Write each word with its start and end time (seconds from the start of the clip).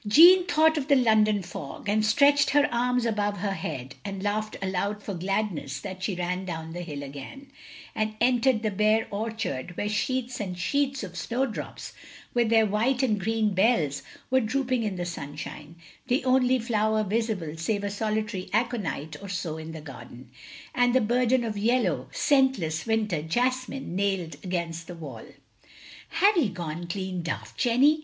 Jeanne 0.07 0.45
thought 0.47 0.79
of 0.79 0.87
the 0.87 0.95
London 0.95 1.43
fog, 1.43 1.87
and 1.87 2.03
stretched 2.03 2.49
her 2.49 2.67
arms 2.73 3.05
above 3.05 3.37
her 3.37 3.51
head, 3.53 3.93
and 4.03 4.23
laughed 4.23 4.57
aloud 4.59 5.03
for 5.03 5.13
gladness 5.13 5.85
as 5.85 5.97
she 6.03 6.15
ran 6.15 6.43
down 6.43 6.73
the 6.73 6.81
hill 6.81 7.03
again, 7.03 7.51
and 7.93 8.15
entered 8.19 8.63
the 8.63 8.71
bare 8.71 9.07
orchard 9.11 9.77
where 9.77 9.87
sheets 9.87 10.39
and 10.39 10.57
sheets 10.57 11.03
of 11.03 11.15
snowdrops, 11.15 11.93
with 12.33 12.49
their 12.49 12.65
white 12.65 13.03
and 13.03 13.19
green 13.19 13.53
bells, 13.53 14.01
were 14.31 14.39
drooping 14.39 14.81
in 14.81 14.95
the 14.95 15.05
sunshine, 15.05 15.75
the 16.07 16.25
only 16.25 16.57
flower 16.57 17.03
visible 17.03 17.55
save 17.55 17.83
a 17.83 17.89
solitary 17.91 18.49
aconite 18.51 19.15
or 19.21 19.29
so 19.29 19.59
in 19.59 19.71
the 19.71 19.81
garden, 19.81 20.31
and 20.73 20.95
the 20.95 20.99
burden 20.99 21.43
of 21.43 21.59
yellow, 21.59 22.07
scentless, 22.11 22.87
winter 22.87 23.21
jas 23.21 23.69
mine 23.69 23.95
nailed 23.95 24.33
against 24.43 24.87
the 24.87 24.95
wall. 24.95 25.25
"Have 26.09 26.35
ye 26.37 26.49
gone 26.49 26.87
clean 26.87 27.21
daft, 27.21 27.55
Jenny?" 27.55 27.99